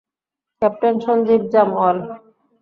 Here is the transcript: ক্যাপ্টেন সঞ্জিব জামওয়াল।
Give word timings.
ক্যাপ্টেন 0.61 0.95
সঞ্জিব 1.05 1.41
জামওয়াল। 1.53 1.97